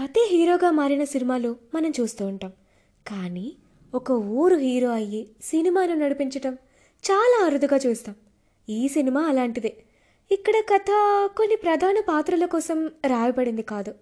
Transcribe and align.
కథే 0.00 0.28
హీరోగా 0.30 0.70
మారిన 0.70 1.04
సినిమాలు 1.04 1.56
మనం 1.74 1.92
చూస్తూ 2.00 2.26
ఉంటాం. 2.26 2.52
కానీ 3.06 3.52
ఒక 3.94 4.10
ఊరు 4.10 4.56
హీరో 4.56 4.90
అయ్యి 4.90 5.28
సినిమాను 5.42 5.94
నడిపించటం 5.94 6.54
చాలా 7.10 7.46
అరుదుగా 7.46 7.76
చూస్తాం. 7.76 8.14
ఈ 8.68 8.88
సినిమా 8.88 9.20
అలాంటిదే. 9.20 9.76
ఇక్కడ 10.32 10.54
కథ 10.74 10.86
కొన్ని 11.36 11.56
ప్రధాన 11.56 11.94
పాత్రల 12.08 12.44
కోసం 12.44 12.86
రాయబడింది 12.86 13.62
కాదు. 13.62 13.94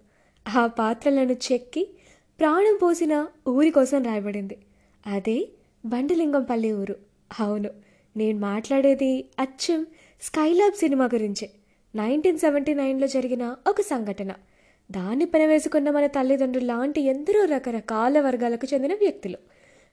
ఆ 0.47 0.67
పాత్రలను 0.67 1.31
చెక్కి 1.31 1.89
ప్రాణం 2.39 2.79
పోసిన 2.83 3.27
ఊరి 3.47 3.71
కోసం 3.71 4.03
రాయబడింది. 4.03 4.57
అదే 5.07 5.49
బండలింగంపల్లి 5.85 6.73
ఊరు. 6.73 6.95
అవును 7.39 7.69
నేను 8.17 8.39
మాట్లాడేది 8.39 9.25
అచ్చం 9.39 9.85
స్కైలాబ్ 10.21 10.73
సినిమా 10.73 11.05
గురించే. 11.05 11.49
నైన్టీన్ 11.95 12.39
సెవెంటీ 12.39 12.73
నైన్లో 12.73 13.07
జరిగిన 13.07 13.55
ఒక 13.67 13.81
సంఘటన. 13.81 14.31
దాన్ని 14.91 15.25
పెనవేసుకున్న 15.25 15.89
మన 15.89 16.05
తల్లిదండ్రులు 16.05 16.65
లాంటి 16.65 17.01
ఎందరో 17.01 17.45
రకరకాల 17.45 18.19
వర్గాలకు 18.19 18.67
చెందిన 18.73 18.93
వ్యక్తులు. 18.93 19.37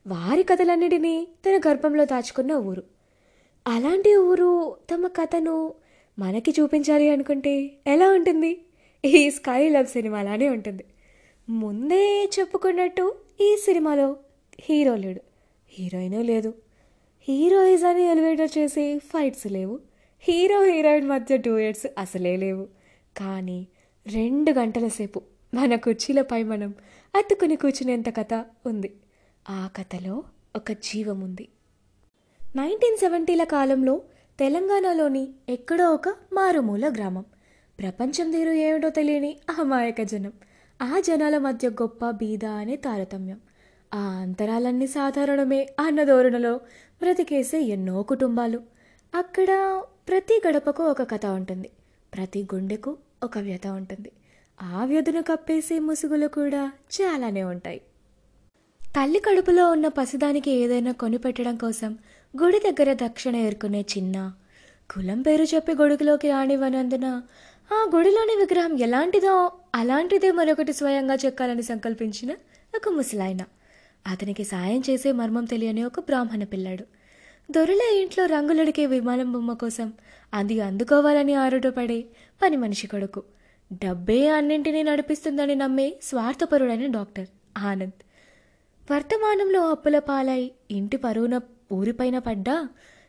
వారి 0.06 0.42
కథలన్నిటినీ 0.42 1.28
తన 1.46 1.70
గర్భంలో 1.70 2.04
దాచుకున్న 2.04 2.52
ఊరు. 2.52 2.82
అలాంటి 3.66 4.16
ఊరు 4.16 4.76
తమ 4.94 5.06
కథను 5.06 5.74
మనకి 6.18 6.54
చూపించాలి 6.60 7.10
అనుకుంటే 7.10 7.70
ఎలా 7.86 8.12
ఉంటుంది? 8.12 8.60
ఈ 9.04 9.30
స్కై 9.30 9.68
లవ్ 9.68 9.86
సినిమాలానే 9.86 10.48
ఉంటుంది. 10.48 10.84
ముందే 11.48 12.30
చెప్పుకున్నట్టు 12.38 13.14
ఈ 13.40 13.56
సినిమాలో 13.56 14.16
హీరో 14.60 14.96
లేడు. 14.96 15.20
హీరోయిన్ 15.72 16.26
లేదు. 16.26 16.54
హీరోయిజ్ 17.28 17.84
అని 17.84 18.02
ఎలివేటర్ 18.02 18.58
చేసి 18.58 18.98
ఫైట్స్ 18.98 19.46
లేవు. 19.46 19.78
హీరో 20.20 20.62
హీరోయిన్ 20.62 21.08
మధ్య 21.08 21.36
డూయట్స్ 21.36 21.86
అసలే 21.98 22.36
లేవు. 22.36 22.68
కానీ 23.16 23.66
రెండు 24.06 24.52
గంటల 24.52 24.88
సేపు 24.88 25.22
మన 25.54 25.74
కుర్చీలపై 25.74 26.42
మనం 26.42 26.74
అతుకుని 27.16 27.56
కూర్చునేంత 27.56 28.16
కథ 28.16 28.44
ఉంది. 28.66 28.94
ఆ 29.50 29.70
కథలో 29.76 30.22
ఒక 30.56 30.72
జీవం 30.72 31.20
ఉంది 31.20 31.48
నైన్టీన్ 32.56 32.96
సెవెంటీల 32.96 33.44
కాలంలో 33.44 34.02
తెలంగాణలోని 34.38 35.28
ఎక్కడో 35.48 35.90
ఒక 35.90 36.08
మారుమూల 36.08 36.88
గ్రామం. 36.88 37.24
ప్రపంచం 37.78 38.30
తీరు 38.30 38.50
ఏమిటో 38.50 38.90
తెలియని 38.90 39.36
అమాయక 39.58 40.02
జనం. 40.02 40.32
ఆ 40.82 41.00
జనాల 41.06 41.38
మధ్య 41.38 41.68
గొప్ప 41.68 42.10
బీద 42.10 42.44
అనే 42.44 42.76
తారతమ్యం. 42.76 43.40
ఆ 43.94 43.98
అంతరాలన్నీ 43.98 44.86
సాధారణమే 44.86 45.68
అన్న 45.80 46.04
ధోరణిలో 46.04 46.56
బ్రతికేసే 47.00 47.60
ఎన్నో 47.60 48.02
కుటుంబాలు. 48.02 48.62
అక్కడ 49.14 49.82
ప్రతి 50.08 50.42
గడపకు 50.48 50.84
ఒక 50.84 51.10
కథ 51.10 51.26
ఉంటుంది. 51.26 51.70
ప్రతి 52.14 52.48
గుండెకు 52.54 52.96
ఒక 53.22 53.38
వ్యధ 53.38 53.66
ఉంటుంది. 53.66 54.10
ఆ 54.62 54.84
వ్యధను 54.84 55.22
కప్పేసే 55.22 55.78
ముసుగులు 55.78 56.26
కూడా 56.28 56.72
చాలానే 56.96 57.42
ఉంటాయి. 57.44 57.80
తల్లి 58.96 59.18
కడుపులో 59.18 59.70
ఉన్న 59.70 59.88
పసిదానికి 59.88 60.50
ఏదైనా 60.50 60.92
కొనిపెట్టడం 60.92 61.56
కోసం 61.56 61.98
గుడి 62.42 62.58
దగ్గర 62.58 62.92
దక్షిణ 62.92 63.36
ఏరుకునే 63.36 63.80
చిన్న 63.80 64.32
కులం 64.90 65.22
పేరు 65.22 65.42
చెప్పి 65.42 65.72
గొడుగులోకి 65.72 66.30
రానివ్వనందున 66.30 67.22
ఆ 67.72 67.90
గుడిలోని 67.96 68.36
విగ్రహం 68.36 68.78
ఎలాంటిదో 68.78 69.52
అలాంటిదే 69.74 70.30
మరొకటి 70.30 70.72
స్వయంగా 70.72 71.14
చెక్కాలని 71.14 71.62
సంకల్పించిన 71.62 72.32
ఒక 72.76 72.88
ముసలాయన. 72.88 73.42
అతనికి 74.06 74.44
సాయం 74.44 74.82
చేసే 74.90 75.12
మర్మం 75.12 75.44
తెలియని 75.44 75.84
ఒక 75.84 76.00
బ్రాహ్మణ 76.00 76.44
పిల్లాడు. 76.44 76.99
దొరల 77.50 77.80
ఇంట్లో 77.94 78.26
రంగులడికే 78.26 78.86
విమానం 78.86 79.32
బొమ్మ 79.32 79.52
కోసం 79.52 79.92
అది 80.34 80.60
అందుకోవాలని 80.60 81.34
ఆరుటపడే 81.34 82.04
పని 82.42 82.56
మనిషి 82.56 82.86
కొడుకు. 82.86 83.22
డబ్బే 83.72 84.28
అన్నింటినీ 84.28 84.82
నడిపిస్తుందని 84.82 85.54
నమ్మే 85.54 85.96
స్వార్థపరుడైన 86.02 86.86
డాక్టర్ 86.86 87.26
ఆనంద్. 87.58 88.02
వర్తమానంలో 88.92 89.70
అప్పుల 89.70 89.98
పాలై 89.98 90.50
ఇంటి 90.70 90.96
పరువున 90.96 91.40
ఊరిపైన 91.72 92.18
పడ్డా 92.18 92.68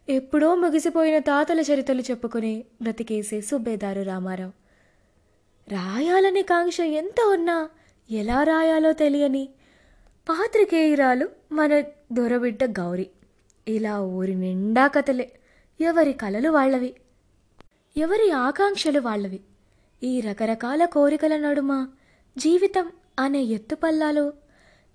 ఎప్పుడో 0.09 0.55
ముగిసిపోయిన 0.55 1.17
తాతల 1.17 1.59
చరిత్రలు 1.59 2.01
చెప్పుకుని 2.01 2.63
బ్రతికేసే 2.81 3.41
సుబ్బేదారు 3.41 4.01
రామారావు. 4.01 4.51
రాయాలనే 5.71 6.41
కాంక్ష 6.41 6.79
ఎంత 6.79 7.21
ఉన్నా 7.29 7.69
ఎలా 8.11 8.43
రాయాలో 8.43 8.93
తెలియని 8.93 9.49
పాత్రికేయురాలు 10.29 11.29
మన 11.51 11.81
దొరబిడ్డ 12.11 12.63
గౌరీ. 12.63 13.09
ఇలా 13.67 14.01
ఊరి 14.01 14.35
నిండా 14.35 14.87
కథలే. 14.87 15.31
ఎవరి 15.81 16.13
కలలు 16.13 16.49
వాళ్ళవి? 16.49 16.95
ఎవరి 17.97 18.31
ఆకాంక్షలు 18.31 18.99
వాళ్ళవి? 18.99 19.39
ఈ 20.03 20.21
రకరకాల 20.21 20.85
కోరికల 20.85 21.37
నడుమ 21.37 21.87
జీవితం 22.37 22.91
అనే 23.19 23.43
ఎత్తుపల్లాలు 23.43 24.33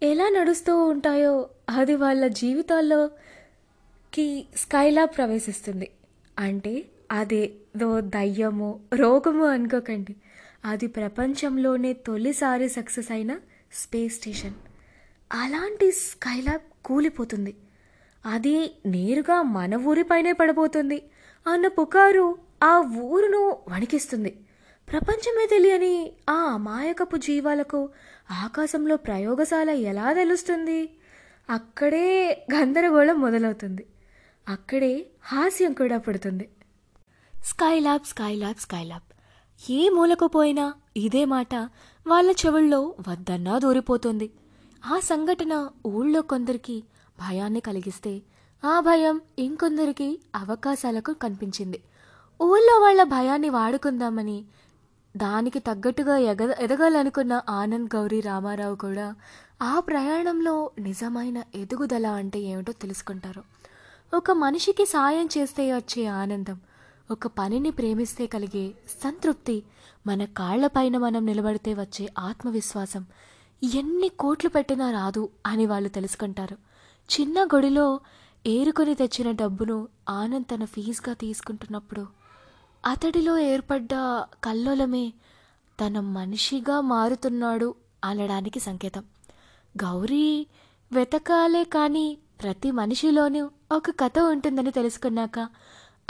ఎలా 0.03 0.29
నడుస్తూ 0.29 0.85
ఉంటాయో 0.85 1.49
అది 1.69 1.95
వాళ్ళ 1.95 2.27
జీవితాల్లోకి 2.27 4.47
స్కైలా 4.57 5.05
ప్రవేశిస్తుంది. 5.05 5.91
అంటే 6.39 6.85
అదేదో 7.13 8.01
దయ్యమో 8.01 8.81
రోగమో 8.95 9.45
అనుకోకండి. 9.45 10.17
అది 10.65 10.87
ప్రపంచంలోనే 10.87 11.93
తొలిసారి 11.93 12.69
సక్సెస్ 12.69 13.13
అయిన 13.13 13.39
స్పేస్ 13.73 14.15
స్టేషన్. 14.15 14.55
అలాంటి 15.33 15.93
స్కైలాబ్ 15.93 16.85
కూలిపోతుంది. 16.85 17.55
అది 18.27 18.77
నేరుగా 18.87 19.43
మన 19.43 19.75
ఊరిపైనే 19.75 20.33
పడబోతుంది. 20.33 21.03
అన్న 21.47 21.69
పుకారు 21.69 22.39
ఆ 22.63 22.79
ఊరును 23.03 23.59
వణికిస్తుంది. 23.69 24.39
ప్రపంచమే 24.93 25.47
తెలియని 25.47 26.13
ఆ 26.31 26.35
అమాయకపు 26.35 27.17
జీవాలకు 27.17 27.89
ఆకాశంలో 28.31 28.97
ప్రయోగశాల 28.97 29.71
ఎలా 29.71 30.13
తెలుస్తుంది? 30.13 30.91
అక్కడే 31.51 32.43
గందరగోళం 32.55 33.21
మొదలవుతుంది. 33.21 33.87
అక్కడే 34.49 35.07
హాస్యం 35.25 35.73
కూడా 35.73 35.99
పుడుతుంది. 35.99 36.49
Skylab 37.45 38.07
Skylab 38.07 38.61
Skylab. 38.61 39.13
ఏ 39.71 39.89
మూలకు 39.89 40.27
పోయినా 40.27 40.75
ఇదే 40.97 41.25
మాట 41.25 41.55
వాళ్ళ 42.07 42.31
చెవుల్లో 42.31 42.95
వద్దన్నా 43.09 43.59
దూరిపోతుంది. 43.59 44.31
ఆ 44.87 44.99
సంఘటన 44.99 45.69
ఊళ్ళో 45.87 46.23
కొందరికి 46.23 46.85
భయాన్ని 47.21 47.61
కలిగిస్తే 47.61 48.23
ఆ 48.65 48.81
భయం 48.81 49.21
ఇంకొందరికి 49.39 50.21
అవకాశాలకు 50.35 51.13
కనిపించింది. 51.13 51.83
ఊళ్ళో 52.41 52.81
వాళ్ళ 52.81 53.03
భయాన్ని 53.03 53.49
వాడుకుందామని 53.49 54.45
దానికి 55.17 55.59
తగ్గట్టుగా 55.59 56.17
ఎగ 56.19 56.53
ఎదగాలనుకున్న 56.53 57.43
ఆనంద్ 57.49 57.97
గౌరీ 57.97 58.21
రామారావు 58.21 58.75
కూడా 58.75 59.15
ఆ 59.63 59.81
ప్రయాణంలో 59.81 60.71
నిజమైన 60.79 61.43
ఎదుగుదల 61.55 62.07
అంటే 62.07 62.41
ఏమిటో 62.41 62.73
తెలుసుకుంటారు. 62.73 63.43
ఒక 64.15 64.31
మనిషికి 64.31 64.85
సాయం 64.85 65.29
చేస్తే 65.39 65.75
వచ్చే 65.75 66.07
ఆనందం 66.07 66.61
ఒక 67.11 67.27
పనిని 67.27 67.71
ప్రేమిస్తే 67.71 68.27
కలిగే 68.27 68.75
సంతృప్తి 69.05 69.63
మన 70.07 70.25
కాళ్ళపైన 70.25 70.99
మనం 70.99 71.27
నిలబడితే 71.27 71.75
వచ్చే 71.75 72.09
ఆత్మవిశ్వాసం 72.19 73.07
ఎన్ని 73.75 74.09
కోట్లు 74.09 74.51
పెట్టినా 74.51 74.91
రాదు 74.91 75.29
అని 75.47 75.67
వాళ్ళు 75.67 75.89
తెలుసుకుంటారు. 75.89 76.66
చిన్న 77.11 77.45
గుడిలో 77.45 78.01
ఏరుకొని 78.47 78.95
తెచ్చిన 78.95 79.31
డబ్బును 79.31 79.89
ఆనంద్ 80.09 80.47
తన 80.55 80.65
ఫీజుగా 80.65 81.15
తీసుకుంటున్నప్పుడు 81.15 82.07
అతడిలో 82.87 83.39
ఏర్పడ్డ 83.39 83.91
కల్లోలమే 84.45 85.13
తన 85.81 86.01
మనిషిగా 86.01 86.81
మారుతున్నాడు 86.81 87.75
అనడానికి 88.05 88.61
సంకేతం. 88.61 89.05
గౌరీ 89.83 90.47
వెతకాలే 90.93 91.65
కానీ 91.65 92.19
ప్రతి 92.43 92.71
మనిషిలోనూ 92.71 93.51
ఒక 93.73 93.91
కథ 93.91 94.19
ఉంటుందని 94.19 94.71
తెలుసుకున్నాక 94.71 95.49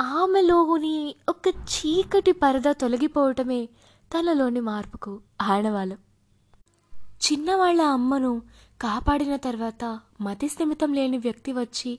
ఆమెలోని 0.01 1.15
ఒక 1.29 1.49
చీకటి 1.49 2.33
పరద 2.33 2.69
తొలగిపోవటమే 2.71 3.69
తనలోని 4.19 4.61
మార్పుకు 4.61 5.21
ఆడవాళ్ళు 5.41 6.06
చిన్నవాళ్ళ 7.17 7.83
అమ్మను 7.83 8.43
కాపాడిన 8.83 9.37
తర్వాత 9.37 10.01
మతిస్థిమితం 10.21 10.95
లేని 10.95 11.19
వ్యక్తి 11.19 11.53
వచ్చి 11.53 11.99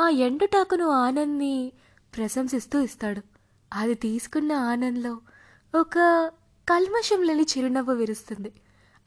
ఆ 0.00 0.08
ఎండుటాకును 0.08 0.88
ఆనంద్ని 0.88 1.72
ప్రశంసిస్తూ 2.16 2.80
ఇస్తాడు. 2.80 3.22
అది 3.72 3.94
తీసుకున్న 3.94 4.52
ఆనంద్లో 4.52 5.20
ఒక 5.74 5.98
కల్మషం 6.68 7.22
లేని 7.22 7.42
చిరునవ్వు 7.42 7.94
విరుస్తుంది. 7.94 8.52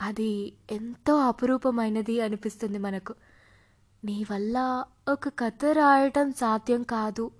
అది 0.01 0.53
ఎంతో 0.71 1.15
అపురూపమైనది 1.15 2.21
అనిపిస్తుంది 2.21 2.77
మనకు. 2.77 3.15
నీ 4.06 4.25
వల్ల 4.31 4.83
ఒక 5.09 5.30
కథ 5.39 5.65
రాయటం 5.65 6.31
సాధ్యం 6.31 6.83
కాదు 6.83 7.31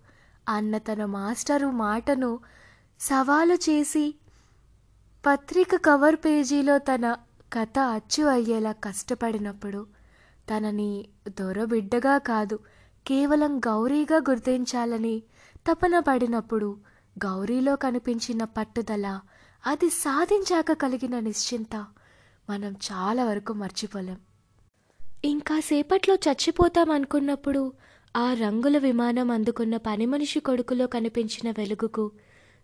అన్న 0.50 0.78
తన 0.78 1.06
మాస్టరు 1.06 1.68
మాటను 1.68 2.40
సవాలు 3.00 3.54
చేసి 3.54 4.16
పత్రిక 5.26 5.76
కవర్ 5.76 6.16
పేజీలో 6.16 6.78
తన 6.78 7.16
కథ 7.54 7.80
అచ్చు 7.80 8.24
అయ్యేలా 8.24 8.72
కష్టపడినప్పుడు 8.72 9.88
తనని 10.50 11.08
దొరబిడ్డగా 11.28 12.18
కాదు 12.18 12.60
కేవలం 13.08 13.60
గౌరీగా 13.60 14.18
గుర్తించాలని 14.18 15.24
తపన 15.68 16.00
పడినప్పుడు 16.00 16.78
గౌరీలో 17.26 17.76
కనిపించిన 17.76 18.44
పట్టుదల 18.44 19.20
అది 19.66 19.90
సాధించాక 19.90 20.72
కలిగిన 20.72 21.20
నిశ్చింత 21.20 21.86
మనం 22.50 22.72
చాలా 22.72 23.26
వరకు 23.26 23.54
మర్చిపోలేం. 23.54 24.20
ఇంకా 25.26 25.60
సేపట్లో 25.60 26.16
చచ్చిపోతాం 26.16 26.92
అనుకున్నప్పుడు 26.92 27.74
ఆ 28.16 28.34
రంగుల 28.34 28.78
విమానం 28.78 29.32
అందుకున్న 29.32 29.78
పని 29.78 30.06
మనిషి 30.06 30.40
కొడుకులో 30.40 30.88
కనిపించిన 30.88 31.52
వెలుగుకు 31.58 32.12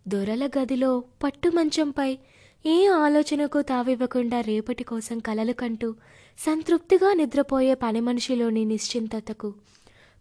దొరల 0.08 0.48
గదిలో 0.58 1.04
పట్టు 1.24 1.48
మంచంపై 1.48 2.18
ఏ 2.66 2.86
ఆలోచనకు 2.86 3.62
తావివ్వకుండా 3.62 4.40
రేపటి 4.40 4.84
కోసం 4.84 5.18
కలలు 5.18 5.52
కంటూ 5.52 5.94
సంతృప్తిగా 6.38 7.12
నిద్రపోయే 7.12 7.74
పని 7.74 8.00
మనిషిలోని 8.00 8.64
నిశ్చింతతకు 8.64 9.54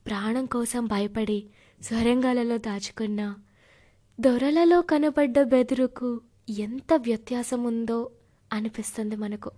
ప్రాణం 0.05 0.45
కోసం 0.45 0.85
భయపడి 0.85 1.45
స్వరంగాలలో 1.83 2.57
దాచుకున్న 2.57 3.35
దొరలలో 4.19 4.81
కనబడ్డ 4.81 5.41
బెదురుకు 5.41 6.21
ఎంత 6.49 6.93
వ్యత్యాసం 6.95 7.63
ఉందో 7.63 8.09
అనిపిస్తుంది 8.53 9.15
మనకు. 9.15 9.51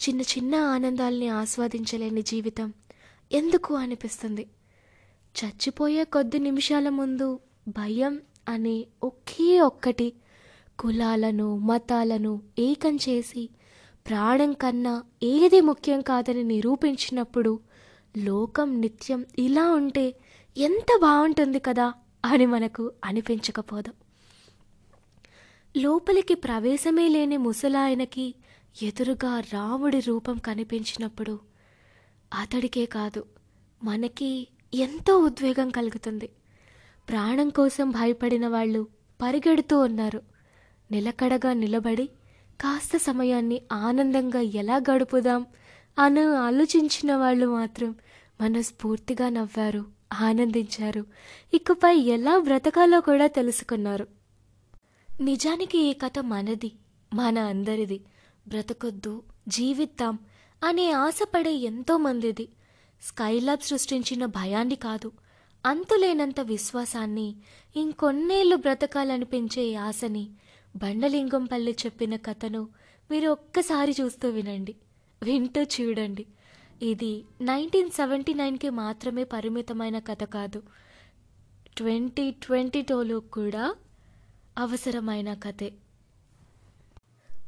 చిన్న 0.00 0.20
చిన్న 0.20 0.54
ఆనందాల్ని 0.54 1.28
ఆస్వాదించలేని 1.28 2.22
జీవితం 2.22 2.72
ఎందుకు 3.32 3.74
అనిపిస్తుంది? 3.74 4.46
చచ్చిపోయే 5.34 6.04
కొద్ది 6.04 6.38
నిమిషాల 6.38 6.88
ముందు 6.88 7.40
భయం 7.68 8.20
అనే 8.48 8.86
ఒకే 9.02 9.60
ఒక్కటి 9.60 10.12
కులాలను 10.78 11.56
మతాలను 11.56 12.42
ఏకం 12.58 12.96
చేసి 12.96 13.50
ప్రాణం 14.08 14.52
కన్నా 14.52 15.02
ఏది 15.22 15.60
ముఖ్యం 15.60 16.00
కాదని 16.00 16.42
నిరూపించినప్పుడు 16.42 17.60
లోకం 18.18 18.80
నిత్యం 18.80 19.26
ఇలా 19.38 19.70
ఉంటే 19.70 20.14
ఎంత 20.56 21.00
బాగుంటుంది 21.00 21.58
కదా 21.58 21.92
అని 22.24 22.46
మనకు 22.46 22.92
అనిపించకపోదు. 23.04 23.92
లోపలికి 25.76 26.34
ప్రవేశమే 26.34 27.08
లేని 27.08 27.36
ముసలాయనకి 27.36 28.34
ఎదురుగా 28.82 29.40
రాముడి 29.40 30.00
రూపం 30.00 30.38
కనిపించినప్పుడు 30.38 31.38
అతడికే 32.34 32.86
కాదు 32.86 33.24
మనకి 33.84 34.48
ఎంతో 34.74 35.18
ఉద్వేగం 35.18 35.70
కలుగుతుంది. 35.70 36.28
ప్రాణం 37.08 37.48
కోసం 37.48 37.90
భయపడిన 37.90 38.48
వాళ్ళు 38.48 38.88
పరిగెడుతూ 39.22 39.80
ఉన్నారు. 39.80 40.31
నిలకడగా 40.92 41.52
నిలబడి 41.52 42.06
కాస్త 42.60 42.96
సమయాన్ని 42.96 43.62
ఆనందంగా 43.72 44.40
ఎలా 44.40 44.76
గడుపుదాం 44.76 45.46
అని 45.98 46.20
ఆలోచించిన 46.20 47.16
వాళ్ళు 47.16 47.46
మాత్రం 47.46 47.94
మనస్ఫూర్తిగా 48.40 49.28
నవ్వారు 49.28 49.84
ఆనందించారు. 50.20 51.06
ఇకపై 51.54 51.96
ఎలా 51.96 52.38
బ్రతకాలో 52.38 53.00
కూడా 53.00 53.26
తెలుసుకున్నారు. 53.26 54.06
నిజానికి 55.20 55.78
ఈ 55.78 55.92
కథ 55.92 56.18
మనది 56.18 56.72
మన 57.14 57.38
అందరిది. 57.38 58.00
బ్రతకొద్దు 58.48 59.22
జీవిద్దాం 59.48 60.18
అనే 60.64 60.92
ఆశపడే 60.92 61.52
ఎంతోమందిది 61.52 62.48
స్కైలాబ్ 63.02 63.60
సృష్టించిన 63.60 64.26
భయాన్ని 64.26 64.74
కాదు 64.74 65.12
అంతులేనంత 65.66 66.40
విశ్వాసాన్ని 66.40 67.36
ఇంకొన్నేళ్ళు 67.76 68.56
బ్రతకాలనిపించే 68.56 69.74
ఆశని 69.74 70.30
బండలింగంపల్లి 70.76 71.76
చెప్పిన 71.86 72.16
కథను 72.16 72.68
మీరు 73.10 73.28
ఒక్కసారి 73.28 73.94
చూస్తూ 74.00 74.28
వినండి. 74.28 74.76
వింటూ 75.22 75.62
చూడండి. 75.62 76.26
ఇది 76.82 77.24
నైన్టీన్ 77.40 77.90
సెవెంటీ 77.90 78.34
నైన్కి 78.34 78.70
మాత్రమే 78.70 79.24
పరిమితమైన 79.24 79.98
కథ 79.98 80.24
కాదు. 80.24 80.62
ట్వంటీ 81.76 82.30
ట్వంటీ 82.30 82.82
టూలో 82.82 83.20
కూడా 83.20 83.74
అవసరమైన 84.58 85.34
కథే. 85.34 85.72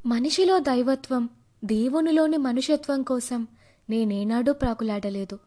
మనిషిలో 0.06 0.58
దైవత్వం 0.58 1.28
దేవునిలోని 1.64 2.36
మనుషత్వం 2.36 3.02
కోసం 3.02 3.46
నేనేనాడూ 3.90 4.52
ప్రాకులాడలేదు. 4.52 5.38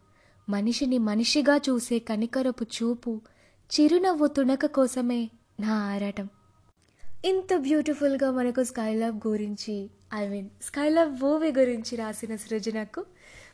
మనిషిని 0.48 0.98
మనిషిగా 0.98 1.56
చూసే 1.56 1.98
కనికరపు 1.98 2.64
చూపు 2.64 3.20
చిరునవ్వు 3.74 4.26
తుణక 4.26 4.66
కోసమే 4.66 5.30
నా 5.60 5.74
ఆరాటం. 5.74 6.28
ఇంత 7.28 7.54
బ్యూటిఫుల్గా 7.56 8.30
మనకు 8.30 8.64
స్కైలబ్ 8.64 9.20
గురించి 9.26 9.90
ఐ 10.14 10.28
మీన్ 10.28 10.48
స్కైలబ్ 10.62 11.20
మూవీ 11.20 11.52
గురించి 11.52 11.96
రాసిన 11.96 12.36
సృజనకు 12.36 13.04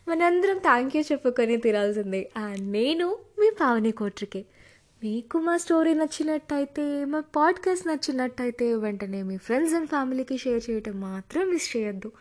మనందరం 0.09 0.59
థ్యాంక్ 0.59 0.97
యూ 0.97 1.03
చెప్పుకొని 1.03 1.57
తీరాల్సిందే. 1.57 2.31
అండ్ 2.37 2.73
నేను 2.73 3.17
మీ 3.39 3.51
పావని 3.61 3.93
కోట్రికే. 3.93 4.45
మీకు 5.03 5.39
మా 5.39 5.57
స్టోరీ 5.57 5.95
నచ్చినట్టయితే 5.95 7.05
మా 7.05 7.21
పాడ్కాస్ట్ 7.21 7.87
నచ్చినట్టయితే 7.87 8.75
వెంటనే 8.75 9.23
మీ 9.23 9.37
ఫ్రెండ్స్ 9.37 9.75
అండ్ 9.75 9.89
ఫ్యామిలీకి 9.89 10.39
షేర్ 10.39 10.71
చేయటం 10.71 11.01
మాత్రం 11.01 11.51
మిస్ 11.51 11.77
చేయొద్దు. 11.77 12.13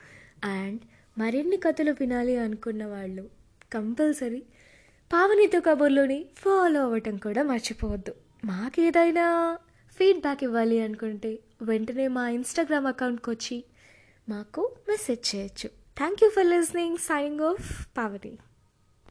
అండ్ 0.44 0.80
మరిన్ని 1.18 1.58
కథలు 1.58 1.96
వినాలి 2.00 2.38
అనుకున్న 2.38 2.86
వాళ్ళు 2.86 3.30
కంపల్సరీ 3.74 4.44
పావనితో 5.14 5.60
కబుర్లోని 5.60 6.26
ఫాలో 6.38 6.82
అవ్వటం 6.82 7.18
కూడా 7.18 7.44
మర్చిపోవద్దు. 7.44 8.14
మాకేదైనా 8.46 9.58
ఫీడ్బ్యాక్ 9.98 10.44
ఇవ్వాలి 10.44 10.80
అనుకుంటే 10.80 11.40
వెంటనే 11.62 12.08
మా 12.08 12.30
ఇన్స్టాగ్రామ్ 12.30 12.88
అకౌంట్కి 12.88 13.30
వచ్చి 13.30 13.64
మాకు 14.30 14.62
మెసేజ్ 14.90 15.36
చేయొచ్చు. 15.36 15.70
Thank 15.98 16.24
you 16.24 16.30
for 16.30 16.46
listening 16.46 16.98
signing 16.98 17.42
off 17.42 17.88
Pavani 17.98 18.34